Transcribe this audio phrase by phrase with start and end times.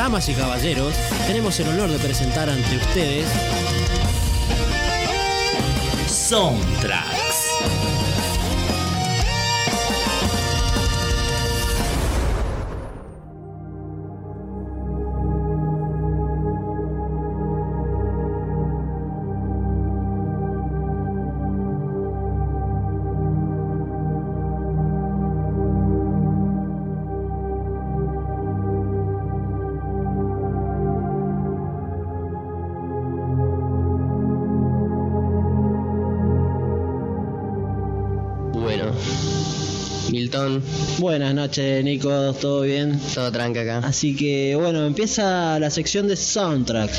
[0.00, 0.94] damas y caballeros,
[1.26, 3.26] tenemos el honor de presentar ante ustedes
[6.08, 7.19] Soundtracks.
[40.50, 43.00] Milton, Buenas noches, Nico, ¿todo bien?
[43.14, 43.78] todo tranca acá.
[43.78, 46.90] Así que bueno, empieza la sección de soundtrack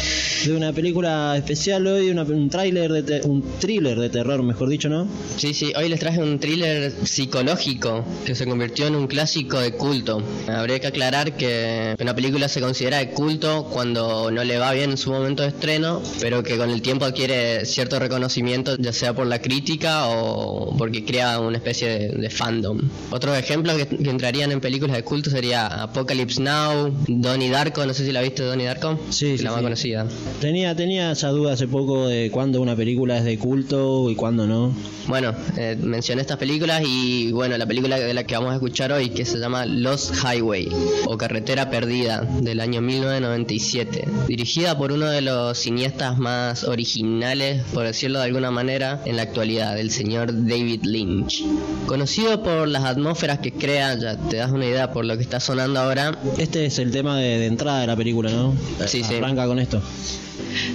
[0.46, 4.70] de una película especial hoy, una- un tráiler de te- un thriller de terror, mejor
[4.70, 5.08] dicho, ¿no?
[5.38, 9.74] Sí, sí, hoy les traje un thriller psicológico que se convirtió en un clásico de
[9.74, 10.24] culto.
[10.48, 14.90] Habría que aclarar que una película se considera de culto cuando no le va bien
[14.92, 19.14] en su momento de estreno, pero que con el tiempo adquiere cierto reconocimiento, ya sea
[19.14, 22.80] por la crítica o porque crea una especie de, de fandom.
[23.12, 27.94] Otros ejemplos que, que entrarían en películas de culto sería Apocalypse Now, Donnie Darko, no
[27.94, 29.64] sé si la viste Donnie Darko, Sí, sí, la más sí.
[29.64, 30.08] conocida.
[30.40, 34.48] Tenía, tenía esa duda hace poco de cuándo una película es de culto y cuándo
[34.48, 34.74] no.
[35.08, 38.92] Bueno, eh, mencioné estas películas y bueno, la película de la que vamos a escuchar
[38.92, 40.70] hoy que se llama Lost Highway
[41.08, 47.86] o Carretera Perdida del año 1997, dirigida por uno de los cineastas más originales, por
[47.86, 51.44] decirlo de alguna manera, en la actualidad, el señor David Lynch.
[51.86, 55.40] Conocido por las atmósferas que crea, ya te das una idea por lo que está
[55.40, 58.56] sonando ahora, Este es el tema de, de entrada de la película, ¿no?
[58.86, 59.16] Sí, sí.
[59.16, 59.82] Arranca con esto.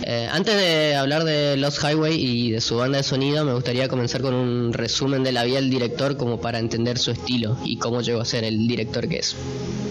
[0.03, 3.89] Eh, antes de hablar de Lost Highway y de su banda de sonido, me gustaría
[3.89, 7.77] comenzar con un resumen de la vida del director como para entender su estilo y
[7.77, 9.37] cómo llegó a ser el director que es.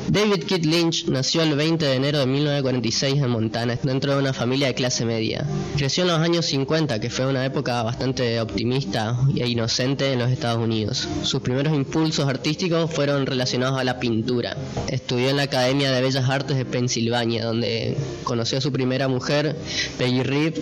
[0.08, 4.34] David Kid Lynch nació el 20 de enero de 1946 en Montana, dentro de una
[4.34, 5.46] familia de clase media.
[5.76, 10.32] Creció en los años 50, que fue una época bastante optimista e inocente en los
[10.32, 11.08] Estados Unidos.
[11.24, 14.56] Sus primeros impulsos artísticos fueron relacionados a la pintura.
[14.88, 19.56] Estudió en la Academia de Bellas Artes de Pensilvania, donde conoció a su primera mujer,
[19.98, 20.58] Peggy Rip,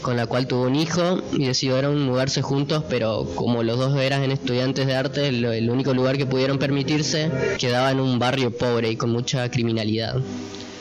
[0.00, 4.30] con la cual tuvo un hijo y decidieron mudarse juntos, pero como los dos eran
[4.32, 8.96] estudiantes de arte, el único lugar que pudieron permitirse quedaba en un barrio pobre y
[8.96, 10.16] con mucha criminalidad.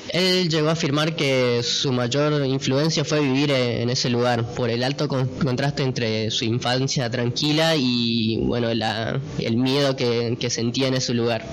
[0.10, 4.84] Él llegó a afirmar que su mayor influencia fue vivir en ese lugar por el
[4.84, 10.88] alto con- contraste entre su infancia tranquila y bueno la- el miedo que, que sentía
[10.88, 11.46] en ese lugar.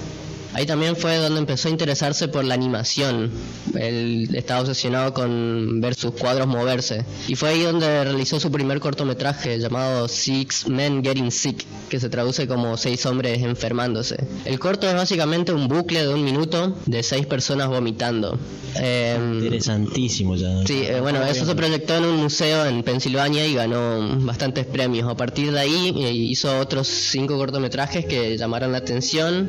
[0.55, 3.31] Ahí también fue donde empezó a interesarse por la animación.
[3.79, 7.05] Él estaba obsesionado con ver sus cuadros moverse.
[7.29, 12.09] Y fue ahí donde realizó su primer cortometraje llamado Six Men Getting Sick, que se
[12.09, 14.17] traduce como Seis Hombres Enfermándose.
[14.45, 18.39] El corto es básicamente un bucle de un minuto de seis personas vomitando.
[18.75, 20.67] Em, Interesantísimo ya.
[20.67, 25.09] Sí, eh, bueno, eso se proyectó en un museo en Pensilvania y ganó bastantes premios.
[25.09, 29.49] A partir de ahí eh, hizo otros cinco cortometrajes que llamaron la atención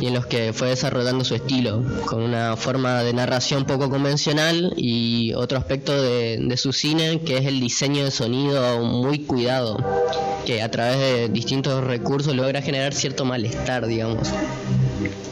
[0.00, 4.72] y en los que fue desarrollando su estilo, con una forma de narración poco convencional
[4.76, 9.76] y otro aspecto de, de su cine que es el diseño de sonido muy cuidado,
[10.44, 14.28] que a través de distintos recursos logra generar cierto malestar, digamos.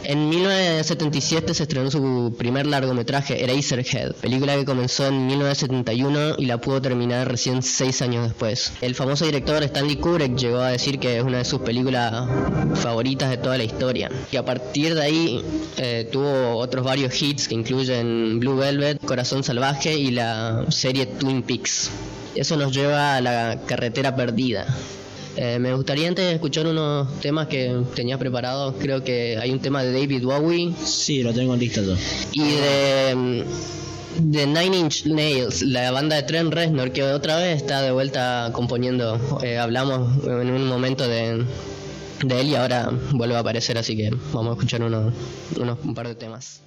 [0.03, 6.59] En 1977 se estrenó su primer largometraje, Eraserhead, película que comenzó en 1971 y la
[6.59, 8.73] pudo terminar recién seis años después.
[8.81, 12.27] El famoso director Stanley Kubrick llegó a decir que es una de sus películas
[12.75, 14.09] favoritas de toda la historia.
[14.31, 15.45] Y a partir de ahí
[15.77, 21.43] eh, tuvo otros varios hits que incluyen Blue Velvet, Corazón Salvaje y la serie Twin
[21.43, 21.91] Peaks.
[22.35, 24.65] Eso nos lleva a la carretera perdida.
[25.37, 28.75] Eh, me gustaría antes escuchar unos temas que tenía preparados.
[28.79, 31.95] Creo que hay un tema de David Bowie Sí, lo tengo en lista yo.
[32.33, 33.45] y de,
[34.19, 38.49] de Nine Inch Nails, la banda de Trent Reznor, que otra vez está de vuelta
[38.53, 39.19] componiendo.
[39.43, 41.45] Eh, hablamos en un momento de,
[42.25, 45.13] de él y ahora vuelve a aparecer, así que vamos a escuchar uno,
[45.57, 46.59] unos, un par de temas.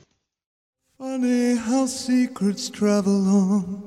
[0.96, 3.84] Funny how secrets travel on.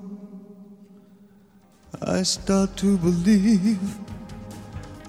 [2.00, 3.80] I start to believe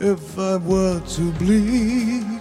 [0.01, 2.41] if I were to bleed.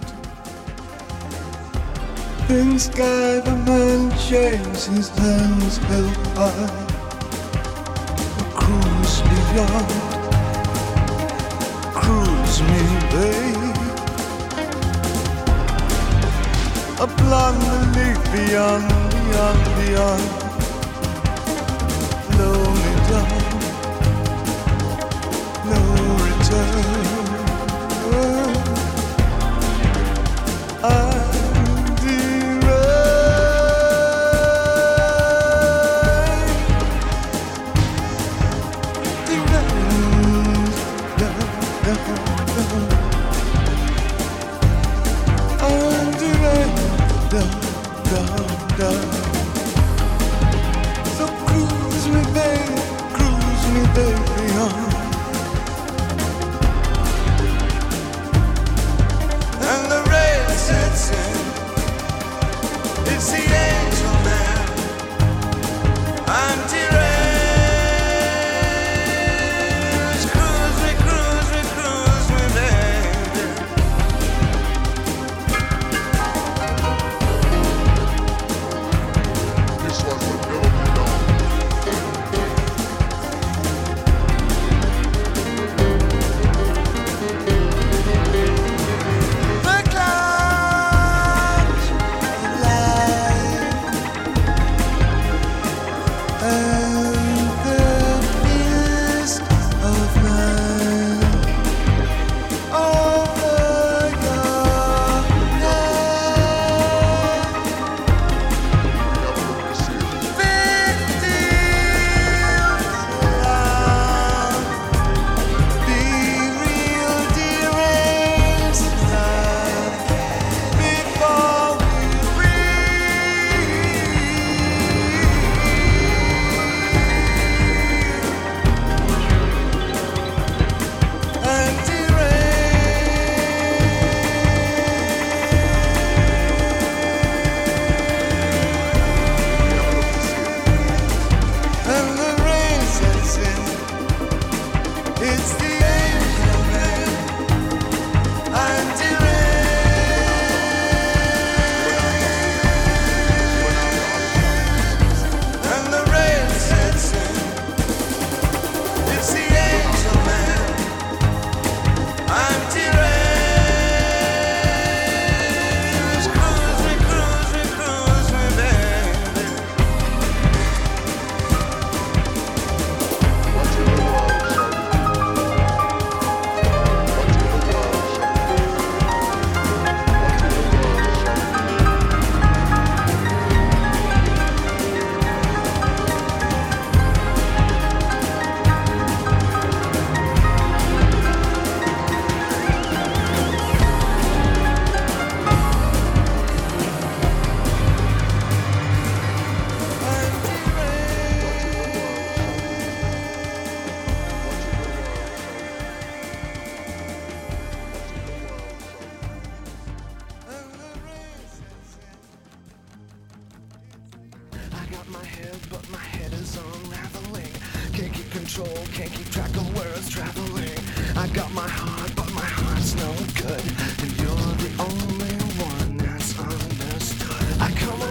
[2.48, 6.86] In sky, the man shaves his hands held high.
[8.54, 9.90] Cruise beyond,
[11.94, 12.82] cruise me,
[13.12, 13.76] babe.
[17.00, 17.64] A blonde
[17.94, 20.24] beneath beyond, beyond, beyond.
[22.30, 22.87] Blow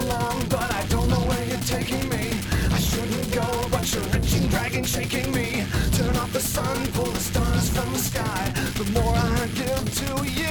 [0.08, 2.26] along, but I don't know where you're taking me.
[2.72, 5.66] I shouldn't go, but you're reaching, dragging, shaking me.
[5.94, 8.52] Turn off the sun, pull the stars from the sky.
[8.80, 10.47] The more I give to you.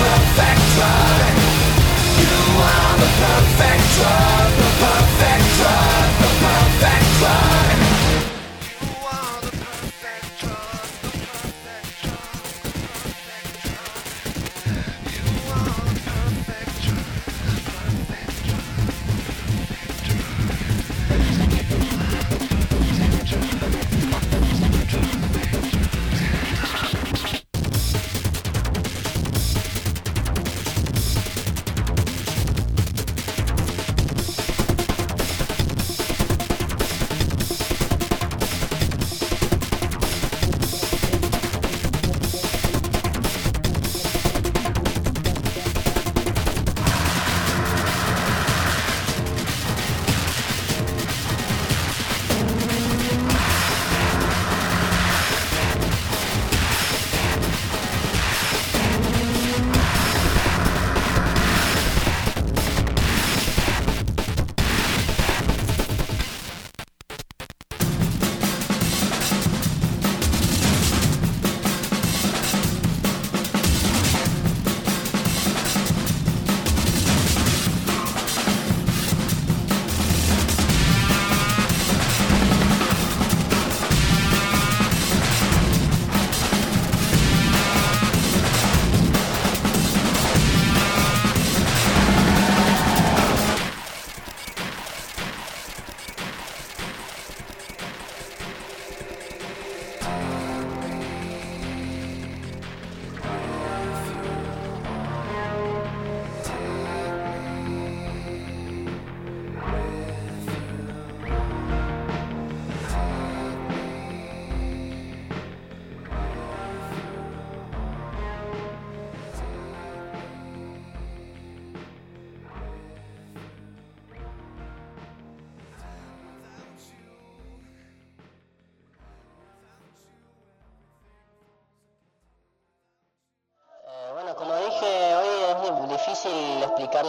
[0.00, 1.36] perfect drug.
[2.20, 4.49] You are the perfect drug.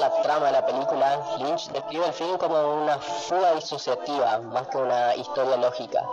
[0.01, 1.20] La trama de la película.
[1.38, 6.03] Lynch describe el film como una fuga disociativa, más que una historia lógica.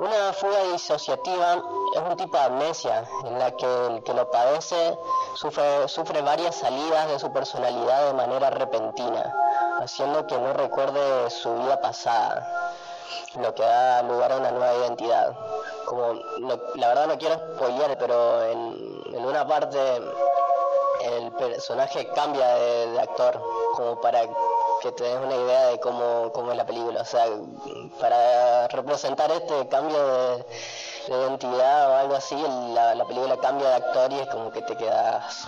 [0.00, 1.54] Una fuga disociativa
[1.94, 4.98] es un tipo de amnesia en la que el que lo padece
[5.34, 9.34] sufre, sufre varias salidas de su personalidad de manera repentina,
[9.80, 12.74] haciendo que no recuerde su vida pasada,
[13.40, 15.34] lo que da lugar a una nueva identidad.
[15.86, 19.78] Como, no- la verdad no quiero spoilear, pero en una parte
[21.02, 23.40] el personaje cambia de, de actor,
[23.74, 24.22] como para
[24.82, 27.02] que te des una idea de cómo, cómo es la película.
[27.02, 27.26] O sea,
[28.00, 30.36] para representar este cambio de,
[31.08, 32.36] de identidad o algo así,
[32.74, 35.46] la, la película cambia de actor y es como que te quedas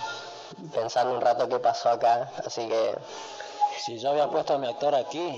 [0.75, 2.31] pensando un rato qué pasó acá.
[2.45, 2.95] Así que
[3.78, 5.28] Si yo había puesto a mi actor aquí,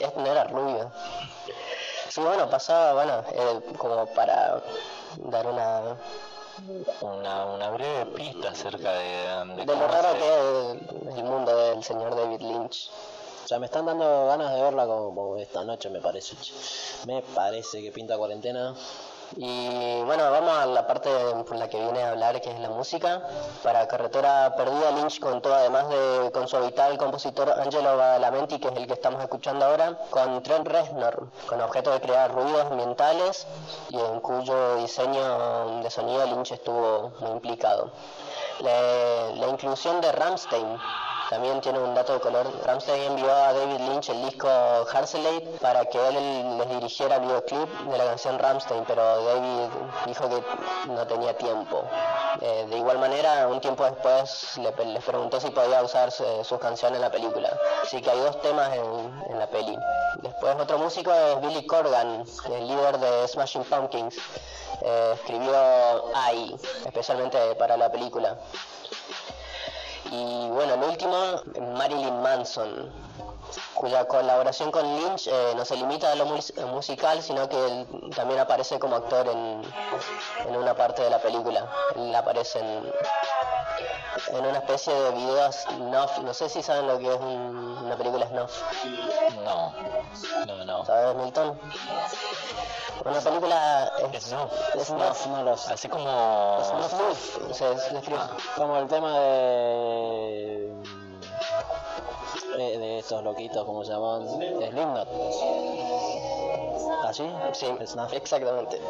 [0.00, 0.90] es, no era rubio.
[2.08, 4.62] Sí, bueno, pasaba, bueno, eh, como para
[5.16, 5.96] dar una...
[7.00, 11.24] Una, una breve pista acerca de, um, de De lo raro se- que es el
[11.24, 12.90] mundo del señor David Lynch.
[13.44, 16.36] o sea, me están dando ganas de verla como, como esta noche, me parece.
[17.06, 18.74] Me parece que pinta cuarentena.
[19.36, 21.10] Y bueno, vamos a la parte
[21.46, 23.22] por la que viene a hablar, que es la música.
[23.62, 28.76] Para Carretera Perdida, Lynch contó además de con su habitual compositor Angelo Badalamenti, que es
[28.76, 33.46] el que estamos escuchando ahora, con Trent Reznor, con objeto de crear ruidos ambientales
[33.90, 37.90] y en cuyo diseño de sonido Lynch estuvo muy implicado.
[38.60, 40.78] La, inclusión de Ramstein
[41.34, 42.46] también tiene un dato de color.
[42.64, 47.68] Ramstein envió a David Lynch el disco Harselate para que él les dirigiera el videoclip
[47.90, 49.68] de la canción Ramstein, pero David
[50.06, 50.42] dijo que
[50.92, 51.82] no tenía tiempo.
[52.40, 56.60] Eh, de igual manera, un tiempo después le, les preguntó si podía usar su- sus
[56.60, 57.50] canciones en la película.
[57.82, 59.76] Así que hay dos temas en, en la peli.
[60.22, 64.16] Después otro músico es Billy Corgan, el líder de Smashing Pumpkins.
[64.82, 65.52] Eh, escribió
[66.32, 66.54] I,
[66.86, 68.36] especialmente para la película.
[70.14, 71.42] Y bueno, el último,
[71.76, 72.88] Marilyn Manson,
[73.74, 78.10] cuya colaboración con Lynch eh, no se limita a lo eh, musical, sino que él
[78.14, 79.62] también aparece como actor en,
[80.48, 81.68] en una parte de la película.
[81.96, 82.92] Él aparece en,
[84.28, 86.18] en una especie de video snuff.
[86.18, 88.62] No sé si saben lo que es un- una película snuff.
[89.44, 89.72] No,
[90.46, 90.84] no, no.
[90.84, 91.58] ¿Sabes, Milton?
[93.04, 94.52] Una película es Snuff.
[94.84, 95.26] snuff.
[95.26, 95.72] No lo sé.
[95.72, 96.58] Así como...
[96.64, 97.38] Snuff.
[97.92, 98.20] Describe.
[98.56, 100.72] Como el tema de.
[102.56, 104.28] de estos loquitos, como se llaman?
[104.28, 105.08] Slipknot.
[107.04, 107.24] ¿Así?
[107.52, 108.12] Sí, Snuff.
[108.12, 108.80] exactamente.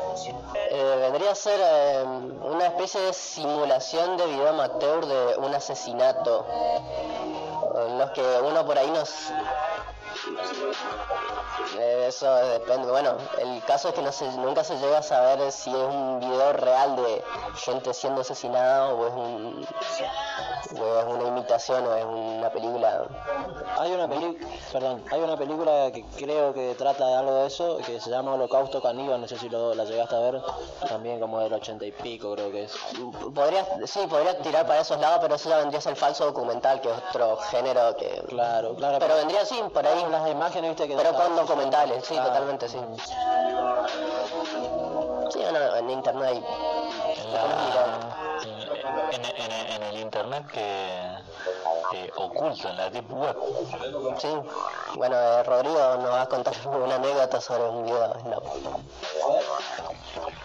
[0.70, 6.46] Eh, vendría a ser eh, una especie de simulación de video amateur de un asesinato.
[7.86, 9.10] En los que uno por ahí nos...
[12.07, 12.90] Eso depende.
[12.90, 16.21] Bueno, el caso es que no se, nunca se llega a saber si es un
[16.21, 17.23] video real de
[17.57, 19.66] gente siendo asesinada o es, un,
[20.81, 23.07] o es una imitación o es una película.
[23.78, 27.78] Hay una película, perdón, hay una película que creo que trata de algo de eso,
[27.78, 30.43] que se llama Holocausto Caníbal, no sé si lo, la llegaste a ver,
[30.88, 32.75] también como del ochenta y pico creo que es.
[33.35, 36.81] Podría, sí, podría tirar para esos lados, pero eso ya vendría a ser falso documental,
[36.81, 38.23] que es otro género que...
[38.28, 38.99] Claro, claro.
[39.00, 40.04] Pero vendría así, por ahí.
[40.23, 40.97] Las imágenes, viste que...
[40.97, 42.25] Pero con documentales, sí, Ah.
[42.25, 42.78] totalmente, sí.
[45.30, 46.44] Sí, bueno, en internet hay...
[47.16, 48.37] En, la-
[49.12, 50.94] en, en- en el internet que
[51.92, 53.37] eh, oculto, en la deep web.
[54.18, 54.28] Sí,
[54.97, 58.42] bueno, eh, Rodrigo nos va a contar una anécdota sobre un video de Snap.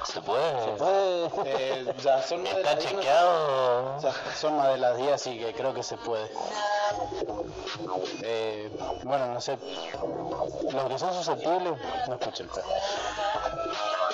[0.05, 0.51] ¿Se puede?
[0.77, 3.99] Puede- Eh, ya son más de ¿Está las 10, chequeado?
[4.01, 6.29] sea, son más de las 10, así que creo que se puede.
[8.23, 8.71] Eh,
[9.03, 9.57] bueno, no sé.
[10.71, 11.73] Los que son susceptibles,
[12.07, 12.49] no escuchen.
[12.53, 12.67] pero-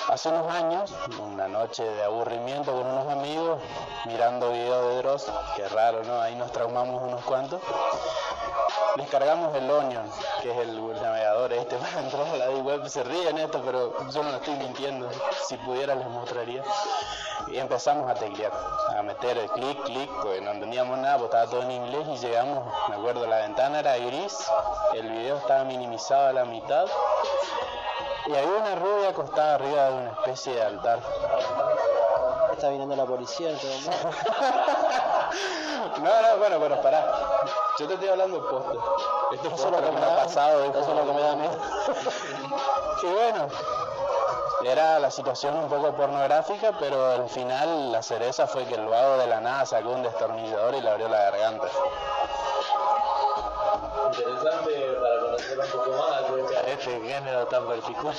[0.08, 3.60] Hace unos años, una noche de aburrimiento con unos amigos,
[4.04, 6.20] mirando videos de Dross, que raro, ¿no?
[6.20, 7.60] Ahí nos traumamos unos cuantos.
[8.96, 10.10] Descargamos el Onion,
[10.42, 12.88] que es el navegador este para entrar a la web.
[12.88, 15.08] Se ríen esto, pero yo no lo estoy mintiendo.
[15.46, 16.62] Si pudiera les mostraría.
[17.48, 18.52] Y empezamos a teclear,
[18.96, 22.26] a meter el clic, clic, porque no entendíamos nada, porque estaba todo en inglés y
[22.26, 24.50] llegamos, me acuerdo, la ventana era gris,
[24.94, 26.86] el video estaba minimizado a la mitad
[28.26, 30.98] y había una rubia acostada arriba de una especie de altar.
[32.52, 34.10] Está viniendo la policía en este momento.
[35.98, 37.06] No, no, bueno, pero pará.
[37.78, 38.72] Yo te estoy hablando posta.
[39.32, 40.64] Esto Eso fue es lo que me ha pasado.
[40.64, 41.58] eso es lo que me da miedo.
[43.02, 43.48] Y bueno,
[44.64, 49.18] era la situación un poco pornográfica, pero al final la cereza fue que el vago
[49.18, 51.66] de la nada sacó un destornillador y le abrió la garganta.
[54.06, 58.14] Interesante para conocer un poco más de este género tan particular.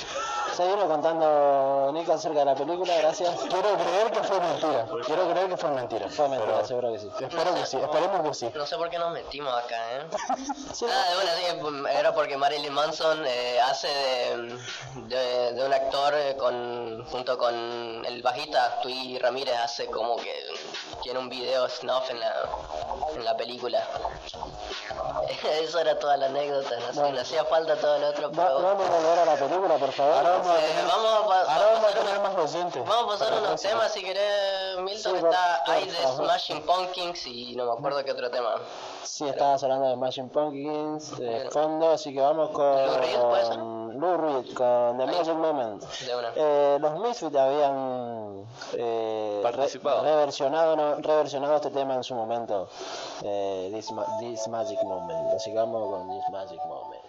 [0.58, 3.30] Seguimos contando, Nico, acerca de la película, gracias.
[3.42, 4.88] Quiero creer que fue mentira.
[5.06, 6.10] Quiero creer que fue mentira.
[6.10, 7.12] Fue mentira, pero seguro que sí.
[7.20, 8.52] Espero que sí, esperemos que sí.
[8.56, 10.02] No sé por qué nos metimos acá, ¿eh?
[10.74, 15.72] Sí, Ah, bueno, sí, pues, era porque Marilyn Manson eh, hace de, de, de un
[15.74, 17.54] actor eh, con, junto con
[18.04, 20.34] el bajista Tui Ramírez, hace como que
[21.04, 22.34] tiene un video snuff en la,
[23.16, 23.88] en la película.
[25.62, 28.60] Eso era toda la anécdota, no, no hacía falta todo lo otro, pero...
[28.62, 30.16] Vamos a volver a la película, por favor.
[30.16, 32.86] Ahora vamos a Eh, tener, vamos a ahora vamos a pasar tener una- más oyentes.
[32.86, 35.12] Vamos a pasar unos temas si querés, Milton.
[35.20, 36.26] Sí, está Eye de favor.
[36.26, 38.56] Smashing Pumpkins y no me acuerdo qué otro tema.
[39.04, 43.46] Sí, estabas hablando de Smashing Pumpkins, de fondo, así que vamos con Lou Reed, ¿puede
[43.46, 43.58] ser?
[43.58, 45.84] Lou Reed, con The Magic Moment.
[45.84, 46.32] De una.
[46.36, 50.04] Eh, los Misfits habían eh, re- Participado.
[50.04, 52.70] reversionado, no, reversionado este tema en su momento,
[53.24, 55.34] eh, This, Ma- This Magic Moment.
[55.36, 57.04] Así que vamos con This Magic Moment.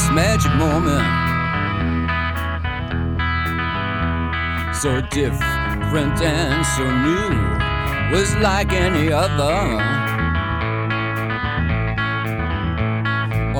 [0.00, 1.04] This magic moment.
[4.74, 9.58] So different and so new, was like any other.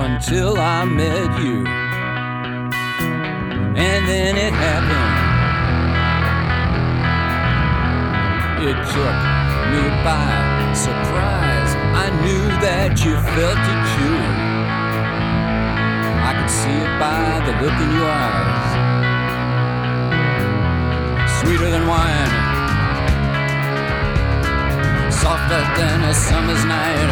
[0.07, 1.67] Until I met you,
[3.77, 5.17] and then it happened.
[8.69, 9.19] It took
[9.73, 11.73] me by surprise.
[12.05, 13.90] I knew that you felt it.
[16.31, 18.71] I could see it by the look in your eyes.
[21.41, 22.33] Sweeter than wine,
[25.11, 27.11] softer than a summer's night.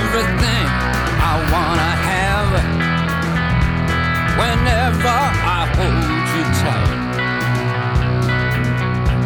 [0.00, 0.66] Everything
[1.30, 2.50] I wanna have
[4.40, 5.16] whenever
[5.58, 7.00] I hold you tight.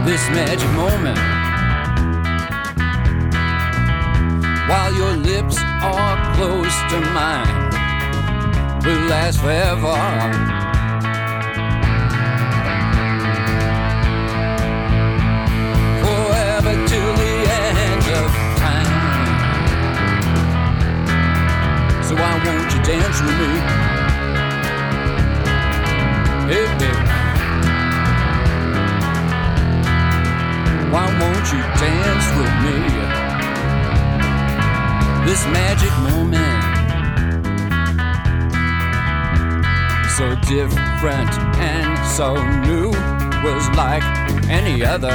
[0.05, 1.21] This magic moment
[4.69, 7.64] while your lips are close to mine
[8.85, 9.97] will last forever.
[16.05, 18.91] Forever till the end of time.
[22.05, 23.53] So why won't you dance with me?
[26.51, 27.05] Hey, baby.
[30.93, 33.05] Why won't you dance with me?
[35.27, 36.64] this magic moment.
[40.17, 42.91] So different and so new
[43.43, 44.05] was like
[44.49, 45.11] any other.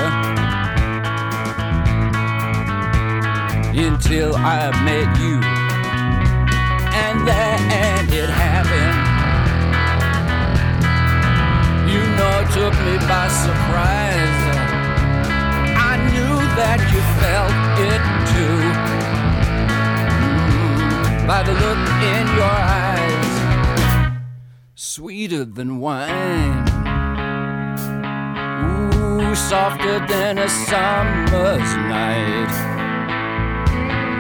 [3.71, 5.39] Until I met you,
[6.91, 8.99] and then it happened.
[11.87, 14.39] You know, it took me by surprise.
[15.79, 17.55] I knew that you felt
[17.87, 18.01] it
[18.33, 18.59] too.
[20.51, 23.08] Mm, by the look in your eyes,
[24.89, 26.67] sweeter than wine.
[28.65, 32.53] Ooh, softer than a summer's night.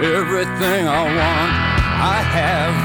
[0.03, 1.53] Everything I want,
[2.13, 2.77] I have.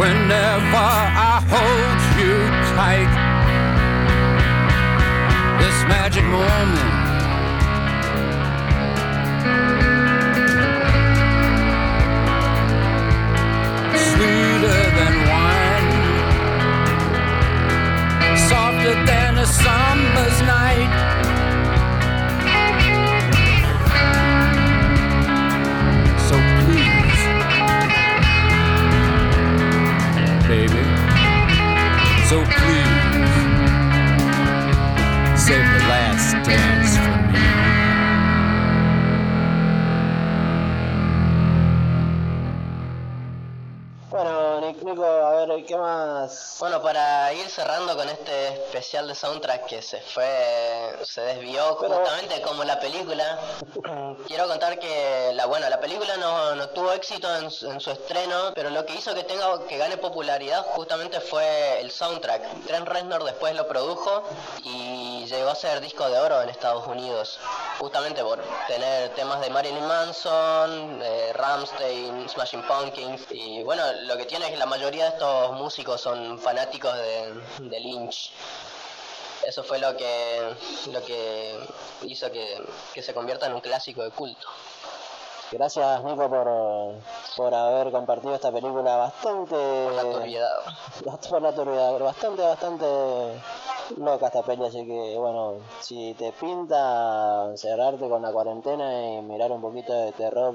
[0.00, 0.86] Whenever
[1.28, 2.36] I hold you
[2.72, 3.12] tight,
[5.60, 7.03] this magic moment.
[19.44, 20.90] A summer's night.
[26.28, 27.22] So please,
[30.48, 30.84] baby.
[32.30, 33.34] So please,
[35.44, 37.44] save the last dance for me.
[44.10, 46.56] Bueno, Nic- Nico, a ver, ¿qué más?
[46.60, 47.03] Bueno, para
[47.44, 52.64] ir cerrando con este especial de soundtrack que se fue, se desvió Pero- justamente como
[52.64, 53.38] la película,
[54.26, 57.90] quiero contar que la bueno, la película no, no tuvo éxito en, su- en su
[57.90, 62.64] estreno, pero lo que hizo que tenga que gane popularidad justamente fue el soundtrack.
[62.66, 64.22] Trent Reznor después lo produjo
[64.64, 67.38] y llegó a ser disco de oro en Estados Unidos,
[67.78, 71.02] justamente por tener temas de Marilyn Manson,
[71.34, 76.00] Ramstein, Smashing Pumpkins y bueno, lo que tiene es que la mayoría de estos músicos
[76.00, 78.32] son fanáticos de, de Lynch.
[79.46, 80.54] Eso fue lo que
[80.90, 81.58] lo que
[82.02, 82.62] hizo que,
[82.94, 84.46] que se convierta en un clásico de culto.
[85.52, 86.94] Gracias, Nico, por,
[87.36, 89.54] por haber compartido esta película bastante...
[89.54, 90.56] Por la turbiedad.
[91.28, 92.86] Por la turbiedad, bastante, bastante
[93.98, 99.52] loca esta peli, así que bueno, si te pinta cerrarte con la cuarentena y mirar
[99.52, 100.54] un poquito de terror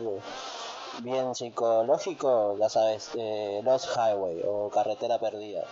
[1.01, 5.63] bien psicológico, ya sabes, eh, Lost Highway o Carretera Perdida.